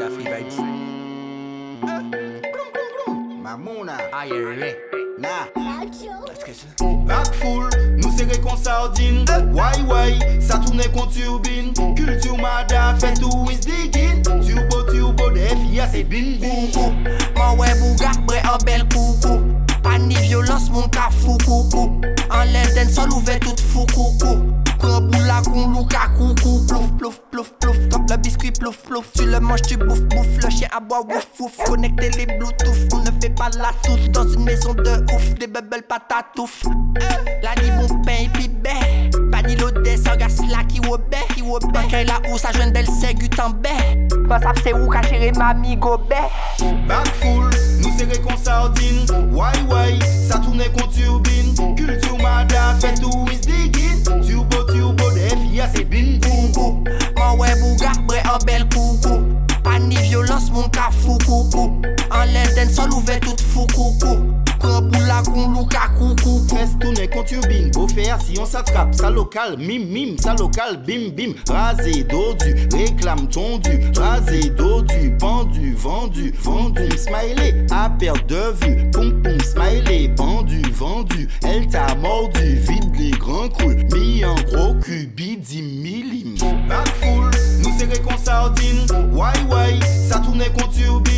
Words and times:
free 0.00 0.24
vibes. 0.24 0.56
Mamona, 3.42 3.96
Ah, 4.12 4.24
yeah, 4.26 4.52
yeah. 4.56 4.72
na. 5.18 5.28
Parce 6.26 6.44
que 6.44 6.52
ça. 6.52 6.66
Bac 7.06 7.32
full, 7.34 7.68
nous 7.98 8.10
serré 8.16 8.38
con 8.40 8.56
sardine. 8.56 9.24
Why 9.52 9.82
why, 9.86 10.40
ça 10.40 10.58
tourne 10.58 10.82
con 10.94 11.06
turbine. 11.06 11.72
Culture 11.94 12.36
mada, 12.38 12.94
fait 12.98 13.14
tout 13.14 13.46
is 13.50 13.60
digging. 13.60 14.22
Turbo 14.22 14.82
turbo, 14.90 15.30
des 15.30 15.48
filles 15.48 15.82
c'est 15.92 16.04
bin 16.04 16.38
bin. 16.40 16.70
coucou 16.72 16.92
Mon 17.36 17.56
web 17.58 17.76
ou 17.82 17.94
bre 18.26 18.36
en 18.52 18.58
bel 18.64 18.82
coucou 18.88 19.40
Pas 19.82 19.98
ni 19.98 20.14
violence 20.16 20.70
mon 20.70 20.88
ka 20.88 21.10
fou 21.10 21.36
coucou 21.44 22.00
Enlève 22.30 22.74
den 22.74 22.88
sol 22.88 23.10
ouvert 23.12 23.38
tout 23.40 23.56
fou 23.60 23.84
coucou 23.94 24.38
Boula 24.84 25.40
con 25.44 25.72
louka 25.72 26.08
coucou 26.16 26.64
Plouf 26.66 26.90
plouf 26.98 27.20
plouf 27.30 27.50
plouf. 27.58 27.76
Le 28.10 28.16
biscuit 28.16 28.52
plouf 28.52 28.76
plouf. 28.82 29.12
Tu 29.14 29.26
le 29.26 29.40
manges 29.40 29.62
tu 29.62 29.76
bouffes 29.76 30.02
bouffe 30.02 30.42
Le 30.42 30.50
chien 30.50 30.68
aboie 30.76 31.00
ouf 31.00 31.26
ouf. 31.40 31.56
Connecter 31.64 32.10
les 32.10 32.26
bluetooth. 32.26 32.92
On 32.92 32.98
ne 32.98 33.10
fait 33.20 33.30
pas 33.30 33.48
la 33.58 33.70
touffe 33.82 34.08
Dans 34.10 34.28
une 34.28 34.44
maison 34.44 34.74
de 34.74 35.04
ouf. 35.14 35.34
Des 35.34 35.46
bubbles 35.46 35.82
patatouf 35.88 36.64
La 37.42 37.54
ni 37.62 37.70
bon 37.70 38.02
pain 38.02 38.28
pis 38.34 38.48
bé 38.48 38.70
Pas 39.32 39.42
ni 39.42 39.56
l'odeur 39.56 39.96
sans 39.96 40.16
gas 40.16 40.36
la 40.50 40.62
qui 40.64 40.80
wobé 40.80 41.16
Qui 41.34 41.42
wobé 41.42 41.66
Quand 41.90 42.04
la 42.06 42.30
ou 42.30 42.38
sa 42.38 42.52
jeune 42.52 42.72
belle 42.72 42.86
ségu 42.86 43.28
en 43.42 43.50
bé. 43.50 43.70
Pas 44.28 44.40
ça 44.40 44.52
c'est 44.62 44.72
où 44.72 44.88
cacher 44.88 45.32
mamie 45.32 45.76
gobé 45.76 46.16
Bac 46.86 47.06
full, 47.20 47.50
sol 62.74 62.92
ouvert 62.92 63.20
tout 63.20 63.40
fou 63.52 63.66
coucou. 63.68 64.34
Prends 64.58 64.82
boula 64.82 65.22
con 65.24 65.52
louka 65.52 65.88
coucou 65.98 66.40
Fes 66.48 66.70
tourne 66.80 67.06
con 67.08 67.22
turbine, 67.22 67.70
beau 67.70 67.86
faire 67.88 68.18
si 68.20 68.38
on 68.38 68.46
s'attrape, 68.46 68.94
ça 68.94 69.10
local, 69.10 69.56
mim 69.58 69.84
mim, 69.90 70.16
ça 70.18 70.34
local, 70.34 70.82
bim 70.86 71.10
bim, 71.14 71.34
rasé, 71.48 72.04
dodu, 72.04 72.54
réclame 72.72 73.28
tondu, 73.28 73.80
rasé, 73.96 74.50
dodu, 74.50 75.14
pendu, 75.18 75.74
vendu, 75.74 76.32
vendu, 76.42 76.88
smiley, 76.96 77.66
à 77.70 77.90
perte 77.90 78.26
de 78.26 78.54
vue, 78.64 78.90
poum 78.90 79.22
poum, 79.22 79.38
smiley, 79.40 80.08
pendu, 80.16 80.62
vendu, 80.72 81.28
elle 81.42 81.66
t'a 81.66 81.94
mordu, 81.96 82.56
vide 82.68 82.96
les 82.96 83.10
grands 83.10 83.48
crus, 83.48 83.82
mis 83.92 84.24
en 84.24 84.34
gros 84.34 84.74
cul, 84.82 85.06
bidi 85.14 85.62
millim. 85.62 86.36
Back 86.68 86.88
full, 87.02 87.30
nous 87.62 87.78
serré 87.78 87.98
con 88.00 88.16
sardine, 88.16 88.86
why 89.12 89.32
why, 89.50 89.78
ça 90.08 90.20
tourne 90.20 90.44
con 90.56 90.68
turbine, 90.68 91.13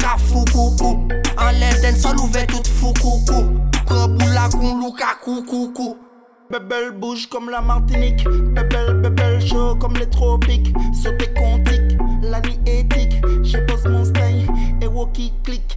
ka 0.00 0.16
fou 0.18 0.44
coucou 0.52 1.08
Enlève 1.36 1.80
den 1.82 1.96
sol 1.96 2.18
ouvert 2.20 2.46
tout 2.46 2.66
fou 2.80 2.92
coucou 3.00 3.44
Prends 3.86 4.08
boula 4.08 4.48
con 4.52 4.80
louka 4.80 5.14
coucou 5.24 5.96
Bubble 6.50 6.90
bouge 6.98 7.28
comme 7.28 7.48
la 7.48 7.60
Martinique. 7.60 8.24
Bubble, 8.24 9.02
bubble 9.02 9.40
chaud 9.40 9.76
comme 9.76 9.94
les 9.94 10.10
tropiques. 10.10 10.74
Sauter 10.92 11.32
quantique, 11.34 11.96
la 12.22 12.40
nuit 12.40 12.58
éthique. 12.66 13.22
Je 13.44 13.58
pose 13.58 13.84
mon 13.84 14.04
style 14.04 14.48
et 14.82 14.88
qui 15.12 15.32
click. 15.44 15.69